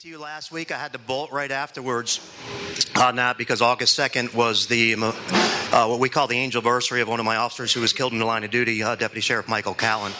to 0.00 0.08
you 0.08 0.18
last 0.18 0.50
week. 0.50 0.72
I 0.72 0.78
had 0.78 0.94
to 0.94 0.98
bolt 0.98 1.30
right 1.30 1.50
afterwards 1.50 2.20
on 2.96 3.16
that 3.16 3.36
because 3.36 3.60
August 3.60 3.98
2nd 3.98 4.32
was 4.32 4.66
the 4.66 4.94
uh, 5.72 5.86
what 5.86 6.00
we 6.00 6.08
call 6.08 6.26
the 6.26 6.36
angel 6.36 6.60
anniversary 6.60 7.00
of 7.00 7.08
one 7.08 7.20
of 7.20 7.26
my 7.26 7.36
officers 7.36 7.72
who 7.72 7.80
was 7.80 7.92
killed 7.92 8.12
in 8.12 8.18
the 8.18 8.24
line 8.24 8.44
of 8.44 8.50
duty, 8.50 8.82
uh, 8.82 8.94
Deputy 8.94 9.20
Sheriff 9.20 9.48
Michael 9.48 9.74
Callin. 9.74 10.12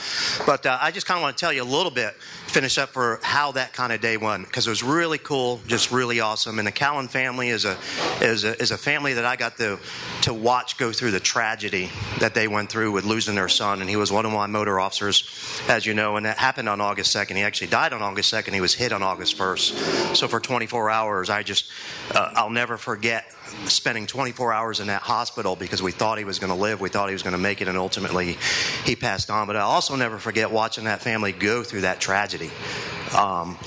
But 0.46 0.64
uh, 0.64 0.78
I 0.80 0.90
just 0.90 1.06
kind 1.06 1.18
of 1.18 1.22
want 1.22 1.36
to 1.36 1.40
tell 1.40 1.52
you 1.52 1.62
a 1.62 1.64
little 1.64 1.90
bit, 1.90 2.14
finish 2.14 2.78
up 2.78 2.90
for 2.90 3.20
how 3.22 3.52
that 3.52 3.72
kind 3.72 3.92
of 3.92 4.00
day 4.00 4.16
went 4.16 4.46
because 4.46 4.66
it 4.66 4.70
was 4.70 4.82
really 4.82 5.18
cool, 5.18 5.60
just 5.66 5.90
really 5.90 6.20
awesome. 6.20 6.58
And 6.58 6.66
the 6.66 6.72
Callin 6.72 7.08
family 7.08 7.48
is 7.48 7.64
a 7.64 7.76
is 8.20 8.44
a, 8.44 8.60
is 8.60 8.70
a 8.70 8.78
family 8.78 9.14
that 9.14 9.24
I 9.24 9.36
got 9.36 9.56
to 9.58 9.78
to 10.22 10.34
watch 10.34 10.78
go 10.78 10.92
through 10.92 11.10
the 11.10 11.20
tragedy 11.20 11.90
that 12.20 12.34
they 12.34 12.48
went 12.48 12.70
through 12.70 12.92
with 12.92 13.04
losing 13.04 13.34
their 13.34 13.48
son. 13.48 13.80
And 13.80 13.90
he 13.90 13.96
was 13.96 14.10
one 14.10 14.24
of 14.24 14.32
my 14.32 14.46
motor 14.46 14.80
officers, 14.80 15.28
as 15.68 15.84
you 15.84 15.94
know, 15.94 16.16
and 16.16 16.26
that 16.26 16.38
happened 16.38 16.68
on 16.68 16.80
August 16.80 17.14
2nd. 17.14 17.36
He 17.36 17.42
actually 17.42 17.68
died 17.68 17.92
on 17.92 18.02
August 18.02 18.32
2nd. 18.32 18.52
He 18.54 18.60
was 18.60 18.74
hit 18.74 18.92
on 18.92 19.02
August 19.02 19.36
1st. 19.36 20.16
So 20.16 20.28
for 20.28 20.40
24 20.40 20.90
hours, 20.90 21.30
I 21.30 21.42
just, 21.42 21.70
uh, 22.14 22.32
I'll 22.34 22.50
never 22.50 22.76
forget 22.76 23.24
spending 23.66 24.06
24 24.06 24.52
hours 24.52 24.80
in 24.80 24.86
that 24.88 25.02
hospital 25.02 25.39
because 25.56 25.82
we 25.82 25.92
thought 25.92 26.18
he 26.18 26.24
was 26.24 26.38
going 26.38 26.52
to 26.52 26.58
live, 26.58 26.80
we 26.80 26.88
thought 26.88 27.08
he 27.08 27.14
was 27.14 27.22
going 27.22 27.32
to 27.32 27.38
make 27.38 27.60
it, 27.60 27.68
and 27.68 27.76
ultimately 27.76 28.36
he 28.84 28.96
passed 28.96 29.30
on. 29.30 29.46
But 29.46 29.56
I'll 29.56 29.70
also 29.70 29.96
never 29.96 30.18
forget 30.18 30.50
watching 30.50 30.84
that 30.84 31.00
family 31.00 31.32
go 31.32 31.62
through 31.62 31.82
that 31.82 32.00
tragedy. 32.00 32.50
Um, 33.16 33.58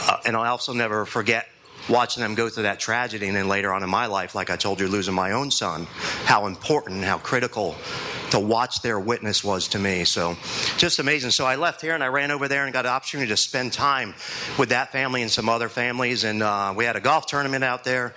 uh, 0.00 0.18
and 0.24 0.36
I'll 0.36 0.50
also 0.50 0.72
never 0.72 1.06
forget 1.06 1.46
watching 1.88 2.22
them 2.22 2.34
go 2.34 2.48
through 2.48 2.64
that 2.64 2.78
tragedy 2.78 3.26
and 3.26 3.36
then 3.36 3.48
later 3.48 3.72
on 3.72 3.82
in 3.82 3.90
my 3.90 4.06
life 4.06 4.36
like 4.36 4.50
i 4.50 4.56
told 4.56 4.78
you 4.78 4.86
losing 4.86 5.14
my 5.14 5.32
own 5.32 5.50
son 5.50 5.84
how 6.24 6.46
important 6.46 7.02
how 7.02 7.18
critical 7.18 7.74
to 8.32 8.40
watch 8.40 8.80
their 8.80 8.98
witness 8.98 9.44
was 9.44 9.68
to 9.68 9.78
me. 9.78 10.04
So 10.04 10.36
just 10.78 10.98
amazing. 10.98 11.30
So 11.30 11.44
I 11.44 11.56
left 11.56 11.82
here 11.82 11.94
and 11.94 12.02
I 12.02 12.08
ran 12.08 12.30
over 12.30 12.48
there 12.48 12.64
and 12.64 12.72
got 12.72 12.86
an 12.86 12.92
opportunity 12.92 13.28
to 13.28 13.36
spend 13.36 13.74
time 13.74 14.14
with 14.58 14.70
that 14.70 14.90
family 14.90 15.20
and 15.20 15.30
some 15.30 15.50
other 15.50 15.68
families. 15.68 16.24
And 16.24 16.42
uh, 16.42 16.72
we 16.74 16.86
had 16.86 16.96
a 16.96 17.00
golf 17.00 17.26
tournament 17.26 17.62
out 17.62 17.84
there, 17.84 18.14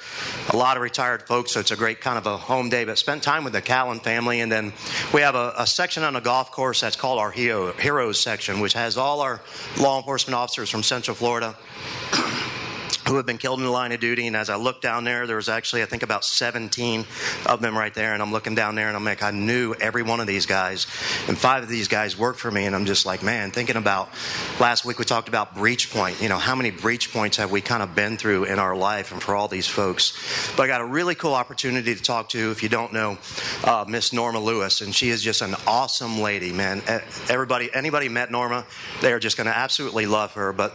a 0.52 0.56
lot 0.56 0.78
of 0.78 0.84
retired 0.84 1.24
folks. 1.28 1.52
So 1.52 1.60
it's 1.60 1.72
a 1.72 1.76
great 1.76 2.00
kind 2.00 2.18
of 2.18 2.26
a 2.28 2.38
home 2.38 2.70
day, 2.70 2.86
but 2.86 2.98
spent 2.98 3.24
time 3.24 3.44
with 3.44 3.52
the 3.52 3.62
Callin 3.62 4.00
family. 4.00 4.40
And 4.40 4.50
then 4.50 4.72
we 5.14 5.20
have 5.20 5.36
a, 5.36 5.54
a 5.58 5.68
section 5.68 6.04
on 6.04 6.14
the 6.14 6.22
golf 6.22 6.50
course 6.52 6.80
that's 6.80 6.96
called 6.96 7.20
our 7.20 7.32
Hero, 7.32 7.74
Heroes 7.74 8.20
section, 8.20 8.62
which 8.62 8.74
has 8.74 8.98
all 8.98 9.20
our 9.20 9.42
law 9.78 9.98
enforcement 9.98 10.36
officers 10.36 10.70
from 10.70 10.82
Central 10.82 11.16
Florida 11.16 11.58
who 13.08 13.18
have 13.18 13.26
been 13.26 13.38
killed 13.38 13.60
in 13.60 13.66
the 13.66 13.72
line 13.72 13.92
of 13.92 14.00
duty. 14.00 14.26
And 14.26 14.36
as 14.36 14.50
I 14.50 14.56
looked 14.56 14.82
down 14.82 15.04
there, 15.04 15.28
there 15.28 15.36
was 15.36 15.48
actually, 15.48 15.84
I 15.84 15.86
think, 15.86 16.02
about 16.02 16.26
17 16.26 17.06
of 17.46 17.62
them 17.62 17.78
right 17.78 17.94
there. 17.94 18.14
And 18.14 18.22
I'm 18.22 18.32
looking 18.32 18.56
down 18.56 18.76
there 18.76 18.88
and 18.88 18.98
I'm 18.98 19.06
like, 19.06 19.22
I 19.22 19.32
knew 19.32 19.76
every 19.80 20.02
one 20.02 20.20
of 20.20 20.28
these 20.28 20.46
guys. 20.46 20.88
And 21.28 21.38
five 21.38 21.62
of 21.62 21.70
these 21.70 21.88
guys 21.88 22.18
worked 22.18 22.40
for 22.40 22.50
me. 22.50 22.66
And 22.66 22.76
I'm 22.76 22.86
just 22.86 23.06
like, 23.06 23.22
man, 23.22 23.52
thinking 23.52 23.76
about 23.76 24.10
last 24.60 24.86
week 24.86 24.98
we 24.98 25.06
talked 25.06 25.28
about 25.28 25.56
breach 25.56 25.92
point. 25.92 26.20
You 26.22 26.30
know, 26.30 26.38
how 26.38 26.56
many 26.56 26.72
breach 26.72 27.14
points 27.14 27.38
have 27.38 27.52
we 27.52 27.62
kind 27.62 27.84
of 27.84 27.94
been 27.94 28.18
through 28.18 28.46
in 28.46 28.58
our 28.58 28.76
life 28.76 29.12
and 29.12 29.22
for 29.22 29.36
all 29.36 29.48
these 29.48 29.68
folks? 29.68 30.52
But 30.56 30.64
I 30.64 30.68
got 30.68 30.82
a 30.82 30.86
really 30.86 31.14
cool 31.14 31.36
opportunity 31.36 31.94
to 31.94 32.02
talk 32.02 32.30
to, 32.30 32.50
if 32.52 32.64
you 32.64 32.70
don't 32.70 32.92
know, 32.92 33.20
uh, 33.64 33.86
Miss 33.88 34.14
Norma 34.14 34.40
Lewis. 34.40 34.82
And 34.82 34.96
she 34.96 35.10
is 35.10 35.22
just 35.22 35.44
an 35.44 35.56
awesome 35.68 36.22
lady, 36.22 36.52
man. 36.52 36.82
Everybody, 37.30 37.70
anybody 37.72 38.10
met 38.10 38.32
Norma, 38.32 38.66
they 39.02 39.14
are 39.14 39.20
just 39.20 39.38
going 39.38 39.48
to 39.48 39.56
absolutely 39.56 40.08
love 40.08 40.34
her. 40.34 40.52
But 40.54 40.74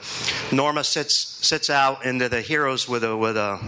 Norma 0.52 0.84
sits, 0.84 1.16
sits 1.16 1.70
out 1.70 2.04
in 2.04 2.19
the 2.28 2.40
heroes 2.40 2.88
with 2.88 3.04
a, 3.04 3.16
with 3.16 3.36
a, 3.36 3.58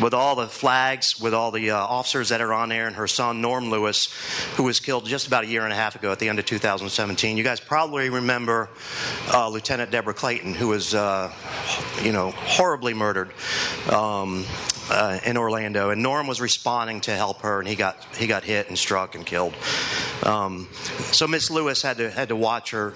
with 0.00 0.14
all 0.14 0.34
the 0.34 0.46
flags, 0.46 1.20
with 1.20 1.34
all 1.34 1.50
the 1.50 1.70
uh, 1.70 1.76
officers 1.76 2.30
that 2.30 2.40
are 2.40 2.52
on 2.52 2.68
there, 2.68 2.86
and 2.86 2.96
her 2.96 3.06
son 3.06 3.40
Norm 3.40 3.70
Lewis, 3.70 4.12
who 4.56 4.64
was 4.64 4.80
killed 4.80 5.06
just 5.06 5.26
about 5.26 5.44
a 5.44 5.46
year 5.46 5.64
and 5.64 5.72
a 5.72 5.76
half 5.76 5.94
ago 5.96 6.12
at 6.12 6.18
the 6.18 6.28
end 6.28 6.38
of 6.38 6.44
2017. 6.44 7.36
You 7.36 7.44
guys 7.44 7.60
probably 7.60 8.10
remember 8.10 8.70
uh, 9.32 9.48
Lieutenant 9.48 9.90
Debra 9.90 10.14
Clayton, 10.14 10.54
who 10.54 10.68
was, 10.68 10.94
uh, 10.94 11.32
you 12.02 12.12
know, 12.12 12.30
horribly 12.30 12.94
murdered. 12.94 13.32
Um, 13.90 14.44
uh, 14.90 15.20
in 15.24 15.36
Orlando, 15.36 15.90
and 15.90 16.02
Norm 16.02 16.26
was 16.26 16.40
responding 16.40 17.00
to 17.02 17.14
help 17.14 17.42
her, 17.42 17.60
and 17.60 17.68
he 17.68 17.76
got 17.76 18.04
he 18.16 18.26
got 18.26 18.42
hit 18.42 18.68
and 18.68 18.76
struck 18.76 19.14
and 19.14 19.24
killed. 19.24 19.54
Um, 20.24 20.68
so 21.12 21.28
Miss 21.28 21.50
Lewis 21.50 21.82
had 21.82 21.98
to 21.98 22.10
had 22.10 22.28
to 22.28 22.36
watch 22.36 22.72
her 22.72 22.94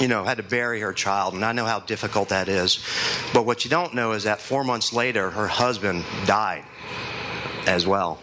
you 0.00 0.08
know, 0.08 0.24
had 0.24 0.38
to 0.38 0.42
bury 0.42 0.80
her 0.80 0.92
child, 0.92 1.34
and 1.34 1.44
I 1.44 1.52
know 1.52 1.64
how 1.64 1.80
difficult 1.80 2.30
that 2.30 2.48
is. 2.48 2.84
But 3.32 3.46
what 3.46 3.64
you 3.64 3.70
don't 3.70 3.94
know 3.94 4.12
is 4.12 4.24
that 4.24 4.40
four 4.40 4.64
months 4.64 4.92
later, 4.92 5.30
her 5.30 5.48
husband 5.48 6.04
died 6.26 6.64
as 7.66 7.86
well. 7.86 8.18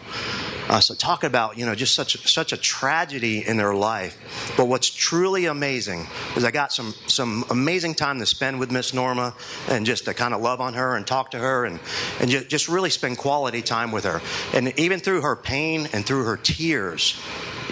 Uh, 0.70 0.78
so 0.78 0.94
talk 0.94 1.24
about 1.24 1.58
you 1.58 1.66
know 1.66 1.74
just 1.74 1.96
such 1.96 2.30
such 2.30 2.52
a 2.52 2.56
tragedy 2.56 3.44
in 3.44 3.56
their 3.56 3.74
life. 3.74 4.54
But 4.56 4.66
what's 4.66 4.88
truly 4.88 5.46
amazing 5.46 6.06
is 6.36 6.44
I 6.44 6.52
got 6.52 6.72
some 6.72 6.94
some 7.08 7.44
amazing 7.50 7.96
time 7.96 8.20
to 8.20 8.26
spend 8.26 8.60
with 8.60 8.70
Miss 8.70 8.94
Norma 8.94 9.34
and 9.68 9.84
just 9.84 10.04
to 10.04 10.14
kind 10.14 10.32
of 10.32 10.40
love 10.40 10.60
on 10.60 10.74
her 10.74 10.94
and 10.94 11.04
talk 11.04 11.32
to 11.32 11.38
her 11.38 11.64
and 11.64 11.80
and 12.20 12.30
just, 12.30 12.48
just 12.48 12.68
really 12.68 12.90
spend 12.90 13.18
quality 13.18 13.62
time 13.62 13.90
with 13.90 14.04
her. 14.04 14.22
And 14.54 14.72
even 14.78 15.00
through 15.00 15.22
her 15.22 15.34
pain 15.34 15.88
and 15.92 16.06
through 16.06 16.22
her 16.22 16.36
tears, 16.36 17.20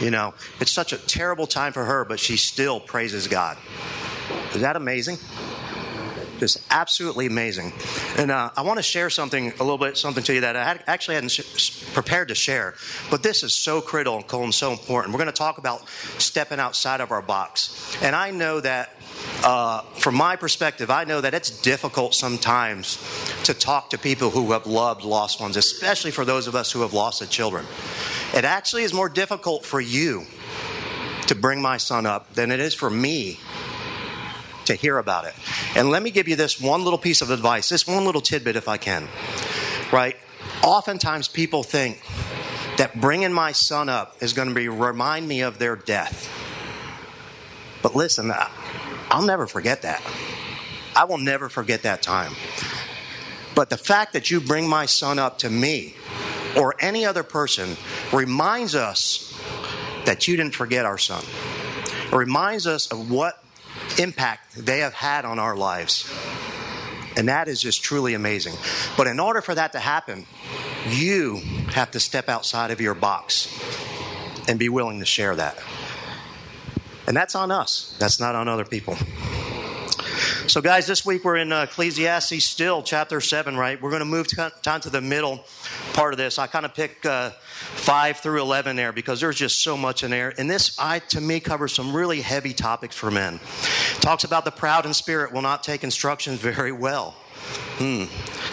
you 0.01 0.11
know, 0.11 0.35
it's 0.61 0.73
such 0.73 0.93
a 0.93 0.99
terrible 0.99 1.47
time 1.47 1.73
for 1.73 1.85
her, 1.85 2.05
but 2.05 2.21
she 2.21 2.37
still 2.37 2.81
praises 2.81 3.29
God. 3.29 3.57
Is 4.55 4.61
that 4.61 4.77
amazing? 4.77 5.19
Just 6.39 6.61
absolutely 6.71 7.27
amazing. 7.27 7.73
And 8.17 8.31
uh, 8.31 8.51
I 8.57 8.63
want 8.63 8.79
to 8.79 8.83
share 8.83 9.11
something, 9.11 9.53
a 9.59 9.65
little 9.65 9.79
bit, 9.79 9.97
something 9.97 10.23
to 10.23 10.35
you 10.35 10.41
that 10.43 10.55
I 10.55 10.65
had, 10.65 10.85
actually 10.87 11.17
hadn't 11.17 11.31
sh- 11.31 11.93
prepared 11.93 12.29
to 12.29 12.35
share. 12.35 12.75
But 13.11 13.25
this 13.25 13.43
is 13.43 13.53
so 13.53 13.81
critical 13.81 14.45
and 14.45 14.55
so 14.55 14.71
important. 14.71 15.13
We're 15.13 15.19
going 15.19 15.33
to 15.33 15.37
talk 15.37 15.59
about 15.59 15.89
stepping 16.19 16.61
outside 16.61 17.01
of 17.01 17.11
our 17.11 17.23
box. 17.23 17.97
And 18.03 18.15
I 18.15 18.31
know 18.31 18.61
that 18.61 18.95
uh, 19.43 19.83
from 19.99 20.15
my 20.15 20.37
perspective, 20.37 20.91
I 20.91 21.05
know 21.05 21.21
that 21.21 21.35
it's 21.35 21.51
difficult 21.51 22.15
sometimes 22.15 22.99
to 23.45 23.55
talk 23.55 23.91
to 23.91 23.99
people 23.99 24.31
who 24.31 24.53
have 24.53 24.67
loved 24.67 25.05
lost 25.05 25.41
ones, 25.41 25.57
especially 25.57 26.13
for 26.13 26.25
those 26.25 26.47
of 26.47 26.55
us 26.55 26.71
who 26.71 26.83
have 26.83 26.93
lost 26.93 27.19
the 27.19 27.27
children. 27.27 27.67
It 28.35 28.45
actually 28.45 28.83
is 28.83 28.93
more 28.93 29.09
difficult 29.09 29.65
for 29.65 29.81
you 29.81 30.25
to 31.27 31.35
bring 31.35 31.61
my 31.61 31.77
son 31.77 32.07
up 32.07 32.33
than 32.35 32.51
it 32.51 32.61
is 32.61 32.75
for 32.75 32.91
me 32.91 33.39
to 34.67 34.75
hear 34.75 34.99
about 34.99 35.25
it. 35.25 35.35
And 35.75 35.91
let 35.91 36.03
me 36.03 36.11
give 36.11 36.29
you 36.29 36.37
this 36.37 36.61
one 36.61 36.85
little 36.85 36.99
piece 36.99 37.23
of 37.23 37.31
advice, 37.31 37.69
this 37.69 37.87
one 37.87 38.05
little 38.05 38.21
tidbit 38.21 38.57
if 38.57 38.69
I 38.69 38.77
can. 38.77 39.09
Right? 39.93 40.17
Oftentimes 40.63 41.29
people 41.29 41.63
think 41.63 42.03
that 42.77 43.01
bringing 43.01 43.33
my 43.33 43.53
son 43.53 43.89
up 43.89 44.17
is 44.21 44.33
going 44.33 44.49
to 44.49 44.55
be 44.55 44.69
remind 44.69 45.27
me 45.27 45.41
of 45.41 45.59
their 45.59 45.75
death. 45.75 46.31
But 47.83 47.97
listen, 47.97 48.33
I'll 49.11 49.25
never 49.25 49.47
forget 49.47 49.83
that. 49.83 50.03
I 50.95 51.05
will 51.05 51.19
never 51.19 51.49
forget 51.49 51.83
that 51.83 52.03
time. 52.03 52.33
But 53.55 53.71
the 53.71 53.77
fact 53.77 54.13
that 54.13 54.31
you 54.31 54.41
bring 54.41 54.69
my 54.69 54.87
son 54.87 55.19
up 55.19 55.39
to 55.39 55.51
me 55.51 55.95
or 56.57 56.75
any 56.81 57.05
other 57.05 57.23
person 57.23 57.77
reminds 58.13 58.75
us 58.75 59.39
that 60.05 60.29
you 60.29 60.37
didn't 60.37 60.55
forget 60.55 60.87
our 60.87 60.99
son. 60.99 61.23
It 62.07 62.17
reminds 62.17 62.67
us 62.67 62.91
of 62.91 63.11
what 63.11 63.43
impact 63.99 64.57
they 64.57 64.81
have 64.81 64.95
had 64.95 65.25
on 65.25 65.39
our 65.39 65.57
lives. 65.57 66.11
And 67.17 67.29
that 67.29 67.49
is 67.49 67.61
just 67.61 67.83
truly 67.83 68.15
amazing. 68.15 68.55
But 68.97 69.07
in 69.07 69.19
order 69.19 69.41
for 69.41 69.55
that 69.55 69.73
to 69.73 69.79
happen, 69.79 70.27
you 70.89 71.37
have 71.73 71.91
to 71.93 72.01
step 72.01 72.29
outside 72.29 72.71
of 72.71 72.81
your 72.81 72.95
box 72.95 73.53
and 74.49 74.59
be 74.59 74.69
willing 74.69 75.01
to 75.01 75.05
share 75.05 75.35
that. 75.37 75.59
And 77.07 77.17
that's 77.17 77.35
on 77.35 77.51
us, 77.51 77.97
that's 77.99 78.21
not 78.21 78.35
on 78.35 78.49
other 78.49 78.65
people. 78.65 78.97
So, 80.47 80.63
guys, 80.63 80.87
this 80.87 81.05
week 81.05 81.25
we're 81.25 81.37
in 81.37 81.53
uh, 81.53 81.65
Ecclesiastes 81.65 82.43
still, 82.43 82.83
chapter 82.83 83.21
7, 83.21 83.57
right? 83.57 83.81
We're 83.81 83.91
going 83.91 84.01
to 84.01 84.07
move 84.07 84.29
down 84.63 84.81
to 84.81 84.91
the 84.91 85.03
middle 85.03 85.45
part 85.99 86.15
of 86.15 86.19
this. 86.19 86.39
I 86.39 86.47
kind 86.47 86.65
of 86.65 86.75
pick 86.75 87.05
uh, 87.05 87.31
5 87.31 88.19
through 88.19 88.41
11 88.41 88.77
there 88.77 88.93
because 88.93 89.21
there's 89.21 89.35
just 89.35 89.59
so 89.59 89.77
much 89.77 90.05
in 90.05 90.13
there. 90.13 90.33
And 90.39 90.49
this, 90.49 90.79
I 90.79 91.01
to 91.01 91.21
me, 91.21 91.41
covers 91.41 91.73
some 91.73 91.93
really 91.93 92.21
heavy 92.21 92.53
topics 92.53 92.95
for 92.95 93.11
men. 93.11 93.41
Talks 94.01 94.23
about 94.23 94.45
the 94.45 94.53
proud 94.53 94.87
in 94.87 94.95
spirit 94.95 95.33
will 95.33 95.43
not 95.43 95.65
take 95.65 95.83
instructions 95.83 96.39
very 96.39 96.71
well. 96.71 97.17
Hmm. 97.79 98.05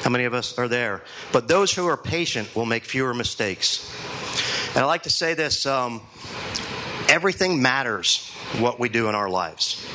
How 0.01 0.09
many 0.09 0.23
of 0.23 0.33
us 0.33 0.57
are 0.57 0.68
there? 0.68 1.03
But 1.31 1.47
those 1.47 1.71
who 1.71 1.86
are 1.86 1.97
patient 1.97 2.56
will 2.56 2.65
make 2.65 2.83
fewer 2.83 3.13
mistakes. 3.13 3.95
And 4.69 4.80
I 4.80 4.86
like 4.86 5.03
to 5.03 5.12
say 5.12 5.36
this 5.36 5.68
um, 5.68 6.01
everything 7.09 7.62
matters 7.62 8.27
what 8.57 8.80
we 8.80 8.89
do 8.89 9.07
in 9.07 9.13
our 9.13 9.30
lives. 9.30 9.86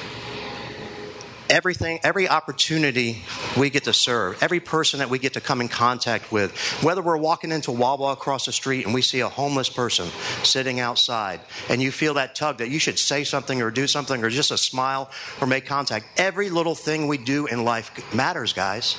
Everything, 1.51 1.99
every 2.05 2.29
opportunity 2.29 3.23
we 3.59 3.71
get 3.71 3.85
to 3.85 3.93
serve, 3.93 4.41
every 4.41 4.61
person 4.61 5.01
that 5.01 5.11
we 5.11 5.19
get 5.19 5.33
to 5.33 5.41
come 5.41 5.61
in 5.61 5.67
contact 5.67 6.31
with, 6.31 6.57
whether 6.81 7.03
we're 7.03 7.17
walking 7.17 7.51
into 7.51 7.73
Wawa 7.73 8.13
across 8.13 8.47
the 8.47 8.53
street 8.53 8.85
and 8.85 8.95
we 8.95 9.03
see 9.03 9.19
a 9.19 9.29
homeless 9.29 9.69
person 9.69 10.07
sitting 10.45 10.79
outside 10.79 11.41
and 11.69 11.83
you 11.83 11.91
feel 11.91 12.15
that 12.15 12.37
tug 12.37 12.59
that 12.59 12.71
you 12.71 12.79
should 12.79 13.01
say 13.01 13.25
something 13.25 13.61
or 13.61 13.73
do 13.73 13.89
something 13.89 14.23
or 14.23 14.31
just 14.31 14.53
a 14.53 14.57
smile 14.57 15.11
or 15.41 15.49
make 15.49 15.67
contact, 15.67 16.07
every 16.17 16.51
little 16.51 16.77
thing 16.77 17.09
we 17.09 17.19
do 17.19 17.47
in 17.47 17.65
life 17.65 17.91
matters, 18.15 18.53
guys. 18.53 18.97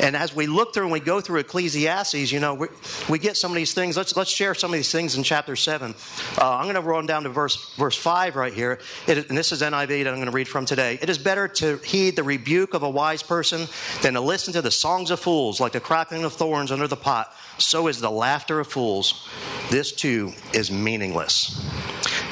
And 0.00 0.16
as 0.16 0.34
we 0.34 0.46
look 0.46 0.74
through 0.74 0.84
and 0.84 0.92
we 0.92 1.00
go 1.00 1.20
through 1.20 1.40
Ecclesiastes, 1.40 2.30
you 2.30 2.40
know, 2.40 2.54
we, 2.54 2.68
we 3.08 3.18
get 3.18 3.36
some 3.36 3.50
of 3.50 3.56
these 3.56 3.72
things. 3.72 3.96
Let's, 3.96 4.16
let's 4.16 4.30
share 4.30 4.54
some 4.54 4.70
of 4.70 4.76
these 4.76 4.92
things 4.92 5.16
in 5.16 5.22
chapter 5.22 5.56
7. 5.56 5.94
Uh, 6.38 6.56
I'm 6.56 6.64
going 6.64 6.74
to 6.74 6.80
run 6.80 7.06
down 7.06 7.22
to 7.24 7.28
verse, 7.28 7.74
verse 7.76 7.96
5 7.96 8.36
right 8.36 8.52
here. 8.52 8.78
It, 9.06 9.28
and 9.28 9.36
this 9.36 9.52
is 9.52 9.62
NIV 9.62 10.04
that 10.04 10.08
I'm 10.08 10.16
going 10.16 10.26
to 10.26 10.32
read 10.32 10.48
from 10.48 10.66
today. 10.66 10.98
It 11.00 11.08
is 11.08 11.18
better 11.18 11.48
to 11.48 11.78
heed 11.78 12.16
the 12.16 12.22
rebuke 12.22 12.74
of 12.74 12.82
a 12.82 12.90
wise 12.90 13.22
person 13.22 13.66
than 14.02 14.14
to 14.14 14.20
listen 14.20 14.52
to 14.54 14.62
the 14.62 14.70
songs 14.70 15.10
of 15.10 15.20
fools, 15.20 15.60
like 15.60 15.72
the 15.72 15.80
crackling 15.80 16.24
of 16.24 16.32
thorns 16.32 16.70
under 16.70 16.88
the 16.88 16.96
pot. 16.96 17.32
So 17.58 17.88
is 17.88 18.00
the 18.00 18.10
laughter 18.10 18.60
of 18.60 18.66
fools. 18.66 19.28
This 19.70 19.92
too 19.92 20.32
is 20.52 20.70
meaningless. 20.70 21.64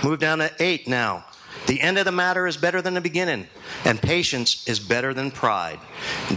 Move 0.02 0.18
down 0.18 0.38
to 0.38 0.50
8 0.58 0.86
now. 0.86 1.24
The 1.66 1.80
end 1.80 1.98
of 1.98 2.04
the 2.04 2.12
matter 2.12 2.46
is 2.46 2.56
better 2.56 2.82
than 2.82 2.94
the 2.94 3.00
beginning, 3.00 3.48
and 3.84 4.00
patience 4.00 4.66
is 4.68 4.78
better 4.78 5.14
than 5.14 5.30
pride. 5.30 5.80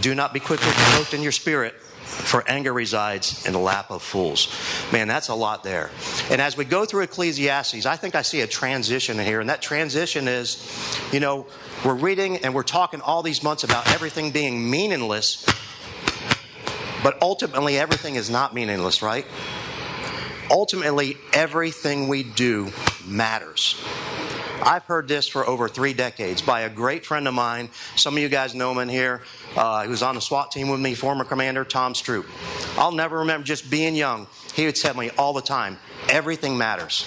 Do 0.00 0.14
not 0.14 0.32
be 0.32 0.40
quickly 0.40 0.70
provoked 0.70 1.12
in 1.14 1.22
your 1.22 1.32
spirit, 1.32 1.74
for 1.74 2.42
anger 2.48 2.72
resides 2.72 3.46
in 3.46 3.52
the 3.52 3.58
lap 3.58 3.90
of 3.90 4.02
fools. 4.02 4.48
Man, 4.92 5.06
that's 5.08 5.28
a 5.28 5.34
lot 5.34 5.62
there. 5.62 5.90
And 6.30 6.40
as 6.40 6.56
we 6.56 6.64
go 6.64 6.86
through 6.86 7.02
Ecclesiastes, 7.02 7.84
I 7.84 7.96
think 7.96 8.14
I 8.14 8.22
see 8.22 8.40
a 8.40 8.46
transition 8.46 9.18
here, 9.18 9.40
and 9.40 9.50
that 9.50 9.60
transition 9.60 10.26
is, 10.26 10.66
you 11.12 11.20
know, 11.20 11.46
we're 11.84 11.94
reading 11.94 12.38
and 12.38 12.54
we're 12.54 12.62
talking 12.62 13.00
all 13.02 13.22
these 13.22 13.42
months 13.42 13.62
about 13.62 13.92
everything 13.92 14.30
being 14.30 14.68
meaningless, 14.70 15.46
but 17.02 17.20
ultimately 17.22 17.78
everything 17.78 18.16
is 18.16 18.30
not 18.30 18.54
meaningless, 18.54 19.02
right? 19.02 19.26
Ultimately, 20.50 21.18
everything 21.34 22.08
we 22.08 22.22
do 22.22 22.72
matters. 23.06 23.78
I've 24.62 24.84
heard 24.84 25.08
this 25.08 25.28
for 25.28 25.46
over 25.46 25.68
three 25.68 25.94
decades 25.94 26.42
by 26.42 26.62
a 26.62 26.70
great 26.70 27.06
friend 27.06 27.28
of 27.28 27.34
mine. 27.34 27.70
Some 27.96 28.16
of 28.16 28.22
you 28.22 28.28
guys 28.28 28.54
know 28.54 28.72
him 28.72 28.78
in 28.78 28.88
here. 28.88 29.22
Uh, 29.56 29.82
he 29.84 29.88
was 29.88 30.02
on 30.02 30.14
the 30.14 30.20
SWAT 30.20 30.50
team 30.50 30.68
with 30.68 30.80
me, 30.80 30.94
former 30.94 31.24
commander 31.24 31.64
Tom 31.64 31.94
Stroop. 31.94 32.26
I'll 32.76 32.92
never 32.92 33.18
remember 33.18 33.46
just 33.46 33.70
being 33.70 33.94
young. 33.94 34.26
He 34.54 34.66
would 34.66 34.76
tell 34.76 34.94
me 34.94 35.10
all 35.16 35.32
the 35.32 35.42
time 35.42 35.78
everything 36.08 36.58
matters. 36.58 37.06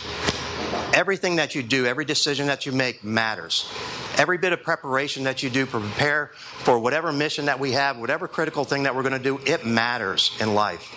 Everything 0.93 1.37
that 1.37 1.55
you 1.55 1.63
do, 1.63 1.85
every 1.85 2.05
decision 2.05 2.47
that 2.47 2.65
you 2.65 2.71
make 2.71 3.03
matters. 3.03 3.71
Every 4.17 4.37
bit 4.37 4.53
of 4.53 4.61
preparation 4.63 5.23
that 5.23 5.41
you 5.41 5.49
do 5.49 5.65
prepare 5.65 6.31
for 6.59 6.79
whatever 6.79 7.11
mission 7.11 7.45
that 7.45 7.59
we 7.59 7.71
have, 7.71 7.97
whatever 7.97 8.27
critical 8.27 8.63
thing 8.63 8.83
that 8.83 8.95
we're 8.95 9.03
going 9.03 9.13
to 9.13 9.19
do, 9.19 9.39
it 9.45 9.65
matters 9.65 10.35
in 10.39 10.53
life. 10.53 10.95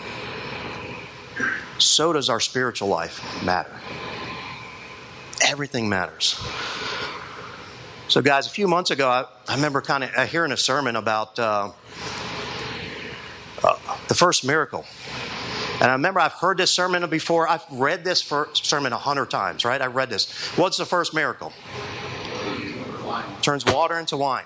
So 1.79 2.13
does 2.13 2.29
our 2.29 2.41
spiritual 2.41 2.89
life 2.89 3.45
matter. 3.45 3.73
Everything 5.45 5.89
matters. 5.89 6.41
So, 8.09 8.23
guys, 8.23 8.47
a 8.47 8.51
few 8.51 8.69
months 8.69 8.91
ago, 8.91 9.09
I, 9.09 9.27
I 9.49 9.55
remember 9.57 9.81
kind 9.81 10.05
of 10.05 10.11
uh, 10.17 10.27
hearing 10.27 10.53
a 10.53 10.57
sermon 10.57 10.97
about 10.97 11.39
uh, 11.39 11.71
uh, 13.63 13.77
the 14.09 14.15
first 14.15 14.45
miracle. 14.45 14.85
And 15.75 15.85
I 15.85 15.93
remember 15.93 16.21
I've 16.21 16.33
heard 16.33 16.57
this 16.57 16.71
sermon 16.71 17.09
before. 17.11 17.49
I've 17.49 17.65
read 17.71 18.05
this 18.05 18.21
sermon 18.55 18.93
a 18.93 18.99
hundred 18.99 19.31
times, 19.31 19.65
right? 19.65 19.81
I 19.81 19.87
read 19.87 20.09
this. 20.09 20.31
What's 20.57 20.77
the 20.77 20.87
first 20.87 21.15
miracle? 21.15 21.53
Turns 23.43 23.67
water 23.67 23.99
into 23.99 24.17
wine. 24.17 24.45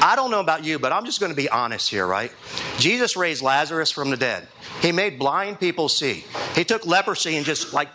I 0.00 0.14
don't 0.14 0.30
know 0.30 0.40
about 0.40 0.64
you, 0.64 0.78
but 0.78 0.92
I'm 0.92 1.04
just 1.04 1.20
going 1.20 1.32
to 1.32 1.36
be 1.36 1.48
honest 1.48 1.90
here, 1.90 2.06
right? 2.06 2.32
Jesus 2.78 3.16
raised 3.16 3.42
Lazarus 3.42 3.90
from 3.90 4.10
the 4.10 4.16
dead. 4.16 4.46
He 4.80 4.92
made 4.92 5.18
blind 5.18 5.58
people 5.58 5.88
see. 5.88 6.24
He 6.54 6.64
took 6.64 6.86
leprosy 6.86 7.36
and 7.36 7.44
just 7.46 7.72
like 7.72 7.88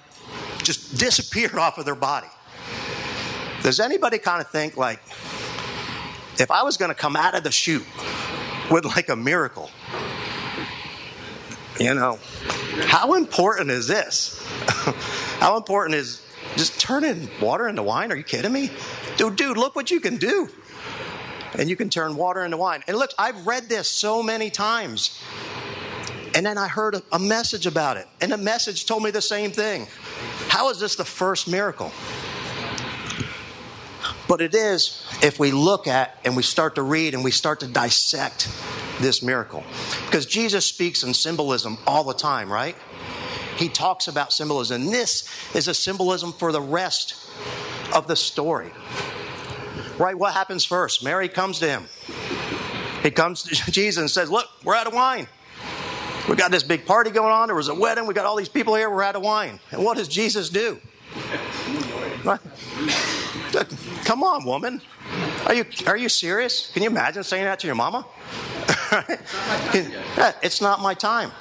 just 0.63 0.97
disappeared 0.97 1.55
off 1.55 1.77
of 1.77 1.85
their 1.85 1.95
body. 1.95 2.27
Does 3.61 3.79
anybody 3.79 4.17
kind 4.17 4.41
of 4.41 4.49
think 4.49 4.77
like, 4.77 4.99
if 6.39 6.51
I 6.51 6.63
was 6.63 6.77
going 6.77 6.89
to 6.89 6.95
come 6.95 7.15
out 7.15 7.35
of 7.35 7.43
the 7.43 7.51
chute 7.51 7.85
with 8.69 8.85
like 8.85 9.09
a 9.09 9.15
miracle, 9.15 9.69
you 11.79 11.93
know, 11.93 12.19
how 12.81 13.13
important 13.13 13.69
is 13.71 13.87
this? 13.87 14.45
how 15.39 15.57
important 15.57 15.95
is 15.95 16.25
just 16.55 16.79
turning 16.79 17.29
water 17.41 17.67
into 17.67 17.83
wine? 17.83 18.11
Are 18.11 18.15
you 18.15 18.23
kidding 18.23 18.51
me? 18.51 18.69
Dude, 19.17 19.35
dude, 19.35 19.57
look 19.57 19.75
what 19.75 19.91
you 19.91 19.99
can 19.99 20.17
do. 20.17 20.49
And 21.57 21.69
you 21.69 21.75
can 21.75 21.89
turn 21.89 22.15
water 22.15 22.43
into 22.43 22.57
wine. 22.57 22.83
And 22.87 22.97
look, 22.97 23.11
I've 23.17 23.45
read 23.45 23.69
this 23.69 23.87
so 23.87 24.23
many 24.23 24.49
times. 24.49 25.21
And 26.35 26.45
then 26.45 26.57
I 26.57 26.67
heard 26.67 26.95
a, 26.95 27.03
a 27.11 27.19
message 27.19 27.67
about 27.67 27.97
it. 27.97 28.07
And 28.21 28.31
the 28.31 28.37
message 28.37 28.85
told 28.85 29.03
me 29.03 29.11
the 29.11 29.21
same 29.21 29.51
thing. 29.51 29.87
How 30.53 30.69
is 30.69 30.79
this 30.79 30.95
the 30.95 31.03
first 31.03 31.47
miracle? 31.47 31.91
But 34.27 34.39
it 34.39 34.53
is 34.53 35.03
if 35.23 35.39
we 35.39 35.49
look 35.49 35.87
at 35.87 36.15
and 36.23 36.37
we 36.37 36.43
start 36.43 36.75
to 36.75 36.83
read 36.83 37.15
and 37.15 37.23
we 37.23 37.31
start 37.31 37.61
to 37.61 37.67
dissect 37.67 38.55
this 39.01 39.23
miracle. 39.23 39.63
Because 40.05 40.27
Jesus 40.27 40.63
speaks 40.67 41.01
in 41.01 41.15
symbolism 41.15 41.79
all 41.87 42.03
the 42.03 42.13
time, 42.13 42.53
right? 42.53 42.75
He 43.57 43.67
talks 43.67 44.07
about 44.07 44.31
symbolism. 44.31 44.85
This 44.91 45.27
is 45.55 45.67
a 45.67 45.73
symbolism 45.73 46.31
for 46.31 46.51
the 46.51 46.61
rest 46.61 47.15
of 47.91 48.07
the 48.07 48.15
story. 48.15 48.71
Right? 49.97 50.15
What 50.15 50.33
happens 50.33 50.65
first? 50.65 51.03
Mary 51.03 51.29
comes 51.29 51.57
to 51.61 51.67
him. 51.67 51.85
He 53.01 53.09
comes 53.09 53.41
to 53.41 53.55
Jesus 53.71 54.01
and 54.01 54.11
says, 54.11 54.29
Look, 54.29 54.47
we're 54.63 54.75
out 54.75 54.85
of 54.85 54.93
wine. 54.93 55.27
We 56.29 56.35
got 56.35 56.51
this 56.51 56.63
big 56.63 56.85
party 56.85 57.11
going 57.11 57.31
on. 57.31 57.47
There 57.47 57.55
was 57.55 57.67
a 57.67 57.75
wedding. 57.75 58.07
We 58.07 58.13
got 58.13 58.25
all 58.25 58.35
these 58.35 58.49
people 58.49 58.75
here. 58.75 58.89
We're 58.89 59.03
out 59.03 59.15
of 59.15 59.21
wine. 59.21 59.59
And 59.71 59.83
what 59.83 59.97
does 59.97 60.07
Jesus 60.07 60.49
do? 60.49 60.79
Come 64.05 64.23
on, 64.23 64.45
woman. 64.45 64.81
Are 65.45 65.53
you, 65.53 65.65
are 65.85 65.97
you 65.97 66.09
serious? 66.09 66.71
Can 66.71 66.83
you 66.83 66.89
imagine 66.89 67.23
saying 67.23 67.43
that 67.43 67.59
to 67.59 67.67
your 67.67 67.75
mama? 67.75 68.05
it's 70.41 70.61
not 70.61 70.81
my 70.81 70.93
time. 70.93 71.31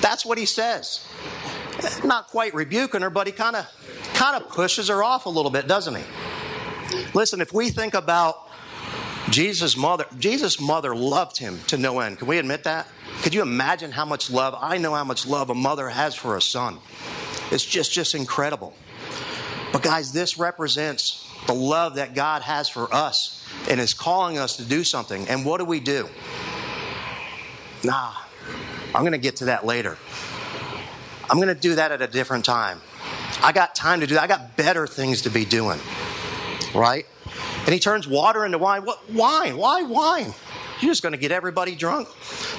That's 0.00 0.24
what 0.24 0.38
he 0.38 0.46
says. 0.46 1.06
Not 2.04 2.28
quite 2.28 2.54
rebuking 2.54 3.02
her, 3.02 3.10
but 3.10 3.26
he 3.26 3.32
kind 3.32 3.56
of 3.56 3.66
kind 4.14 4.40
of 4.40 4.48
pushes 4.50 4.88
her 4.88 5.02
off 5.02 5.26
a 5.26 5.28
little 5.28 5.50
bit, 5.50 5.66
doesn't 5.68 5.94
he? 5.94 6.02
Listen, 7.14 7.40
if 7.40 7.52
we 7.52 7.70
think 7.70 7.94
about 7.94 8.48
Jesus' 9.30 9.76
mother, 9.76 10.06
Jesus' 10.18 10.60
mother 10.60 10.94
loved 10.94 11.38
him 11.38 11.58
to 11.68 11.76
no 11.76 12.00
end. 12.00 12.18
Can 12.18 12.28
we 12.28 12.38
admit 12.38 12.64
that? 12.64 12.88
Could 13.22 13.34
you 13.34 13.42
imagine 13.42 13.90
how 13.90 14.04
much 14.04 14.30
love? 14.30 14.54
I 14.58 14.78
know 14.78 14.94
how 14.94 15.04
much 15.04 15.26
love 15.26 15.50
a 15.50 15.54
mother 15.54 15.88
has 15.88 16.14
for 16.14 16.36
a 16.36 16.42
son. 16.42 16.78
It's 17.50 17.64
just 17.64 17.92
just 17.92 18.14
incredible. 18.14 18.74
But 19.72 19.82
guys, 19.82 20.12
this 20.12 20.38
represents 20.38 21.28
the 21.46 21.54
love 21.54 21.96
that 21.96 22.14
God 22.14 22.42
has 22.42 22.68
for 22.68 22.92
us 22.94 23.44
and 23.68 23.80
is 23.80 23.94
calling 23.94 24.38
us 24.38 24.56
to 24.56 24.64
do 24.64 24.84
something. 24.84 25.26
And 25.28 25.44
what 25.44 25.58
do 25.58 25.64
we 25.64 25.80
do? 25.80 26.08
Nah, 27.84 28.12
I'm 28.94 29.02
going 29.02 29.12
to 29.12 29.18
get 29.18 29.36
to 29.36 29.46
that 29.46 29.66
later. 29.66 29.96
I'm 31.30 31.36
going 31.36 31.48
to 31.48 31.60
do 31.60 31.74
that 31.74 31.92
at 31.92 32.00
a 32.00 32.06
different 32.06 32.44
time. 32.44 32.80
I 33.42 33.52
got 33.52 33.74
time 33.74 34.00
to 34.00 34.06
do 34.06 34.14
that. 34.14 34.22
I 34.22 34.26
got 34.26 34.56
better 34.56 34.86
things 34.86 35.22
to 35.22 35.30
be 35.30 35.44
doing. 35.44 35.78
Right? 36.74 37.06
And 37.64 37.74
he 37.74 37.78
turns 37.78 38.08
water 38.08 38.44
into 38.44 38.58
wine. 38.58 38.84
What 38.84 39.10
wine? 39.10 39.56
Why 39.56 39.82
wine? 39.82 40.32
You're 40.80 40.90
just 40.90 41.02
going 41.02 41.12
to 41.12 41.18
get 41.18 41.32
everybody 41.32 41.74
drunk. 41.74 42.08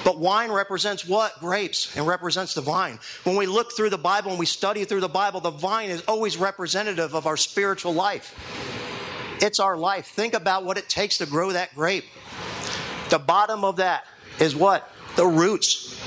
But 0.04 0.18
wine 0.18 0.52
represents 0.52 1.06
what? 1.06 1.38
Grapes 1.40 1.96
and 1.96 2.06
represents 2.06 2.52
the 2.52 2.60
vine. 2.60 2.98
When 3.24 3.36
we 3.36 3.46
look 3.46 3.72
through 3.72 3.90
the 3.90 3.98
Bible 3.98 4.30
and 4.30 4.38
we 4.38 4.46
study 4.46 4.84
through 4.84 5.00
the 5.00 5.08
Bible, 5.08 5.40
the 5.40 5.50
vine 5.50 5.88
is 5.88 6.02
always 6.02 6.36
representative 6.36 7.14
of 7.14 7.26
our 7.26 7.38
spiritual 7.38 7.94
life. 7.94 8.34
It's 9.40 9.58
our 9.58 9.76
life. 9.76 10.06
Think 10.06 10.34
about 10.34 10.64
what 10.64 10.76
it 10.76 10.88
takes 10.88 11.18
to 11.18 11.26
grow 11.26 11.52
that 11.52 11.74
grape. 11.74 12.04
The 13.08 13.18
bottom 13.18 13.64
of 13.64 13.76
that 13.76 14.04
is 14.38 14.54
what? 14.54 14.90
The 15.16 15.26
roots. 15.26 15.98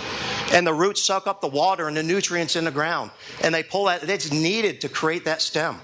And 0.54 0.68
the 0.68 0.74
roots 0.74 1.04
suck 1.04 1.26
up 1.26 1.42
the 1.42 1.48
water 1.48 1.88
and 1.88 1.98
the 1.98 2.04
nutrients 2.04 2.56
in 2.56 2.64
the 2.64 2.72
ground. 2.72 3.10
And 3.42 3.56
they 3.56 3.64
pull 3.64 3.86
that, 3.86 4.08
it's 4.08 4.32
needed 4.32 4.82
to 4.82 4.90
create 4.90 5.26
that 5.26 5.42
stem. 5.42 5.78